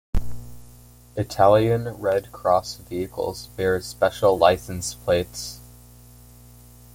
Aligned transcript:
Italian 1.15 1.89
Red 2.01 2.31
Cross 2.31 2.77
vehicles 2.77 3.49
bear 3.55 3.79
special 3.81 4.35
license 4.35 4.95
plates. 4.95 5.59